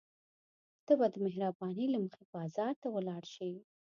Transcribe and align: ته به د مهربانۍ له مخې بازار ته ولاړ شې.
ته 0.85 0.93
به 0.99 1.05
د 1.13 1.15
مهربانۍ 1.25 1.85
له 1.93 1.99
مخې 2.05 2.23
بازار 2.35 2.73
ته 2.81 2.87
ولاړ 2.95 3.23
شې. 3.35 3.51